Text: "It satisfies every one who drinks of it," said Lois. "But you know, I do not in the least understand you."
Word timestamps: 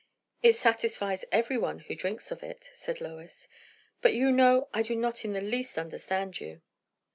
"It 0.41 0.53
satisfies 0.53 1.25
every 1.31 1.59
one 1.59 1.77
who 1.77 1.93
drinks 1.93 2.31
of 2.31 2.41
it," 2.41 2.71
said 2.73 3.01
Lois. 3.01 3.47
"But 4.01 4.15
you 4.15 4.31
know, 4.31 4.67
I 4.73 4.81
do 4.81 4.95
not 4.95 5.23
in 5.23 5.33
the 5.33 5.41
least 5.41 5.77
understand 5.77 6.39
you." 6.39 6.63